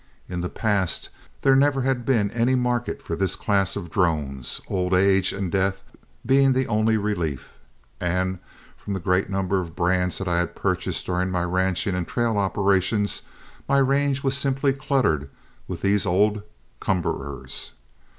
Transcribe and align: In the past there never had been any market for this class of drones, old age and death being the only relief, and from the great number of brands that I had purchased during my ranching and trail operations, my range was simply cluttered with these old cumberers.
In 0.27 0.41
the 0.41 0.49
past 0.49 1.09
there 1.43 1.55
never 1.55 1.81
had 1.83 2.07
been 2.07 2.31
any 2.31 2.55
market 2.55 3.03
for 3.03 3.15
this 3.15 3.35
class 3.35 3.75
of 3.75 3.91
drones, 3.91 4.59
old 4.67 4.95
age 4.95 5.31
and 5.31 5.51
death 5.51 5.83
being 6.25 6.53
the 6.53 6.65
only 6.65 6.97
relief, 6.97 7.53
and 7.99 8.39
from 8.75 8.95
the 8.95 8.99
great 8.99 9.29
number 9.29 9.61
of 9.61 9.75
brands 9.75 10.17
that 10.17 10.27
I 10.27 10.39
had 10.39 10.55
purchased 10.55 11.05
during 11.05 11.29
my 11.29 11.43
ranching 11.43 11.93
and 11.93 12.07
trail 12.07 12.39
operations, 12.39 13.21
my 13.69 13.77
range 13.77 14.23
was 14.23 14.35
simply 14.35 14.73
cluttered 14.73 15.29
with 15.67 15.81
these 15.81 16.07
old 16.07 16.41
cumberers. 16.79 17.73